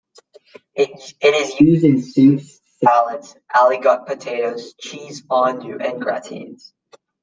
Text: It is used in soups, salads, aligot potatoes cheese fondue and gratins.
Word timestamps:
It 0.73 0.99
is 1.23 1.59
used 1.59 1.83
in 1.85 2.01
soups, 2.01 2.59
salads, 2.83 3.35
aligot 3.55 4.07
potatoes 4.07 4.73
cheese 4.81 5.19
fondue 5.21 5.77
and 5.77 6.01
gratins. 6.01 6.73